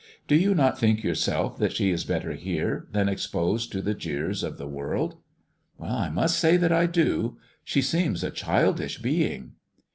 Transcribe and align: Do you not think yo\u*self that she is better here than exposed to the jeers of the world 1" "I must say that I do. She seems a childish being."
Do 0.27 0.35
you 0.35 0.55
not 0.55 0.79
think 0.79 1.03
yo\u*self 1.03 1.59
that 1.59 1.73
she 1.73 1.91
is 1.91 2.05
better 2.05 2.33
here 2.33 2.87
than 2.91 3.07
exposed 3.07 3.71
to 3.73 3.83
the 3.83 3.93
jeers 3.93 4.41
of 4.41 4.57
the 4.57 4.65
world 4.67 5.17
1" 5.77 5.91
"I 6.07 6.09
must 6.09 6.39
say 6.39 6.57
that 6.57 6.71
I 6.71 6.87
do. 6.87 7.37
She 7.63 7.83
seems 7.83 8.23
a 8.23 8.31
childish 8.31 8.97
being." 8.97 9.51